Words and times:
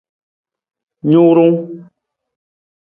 Nurung. 1.11 1.59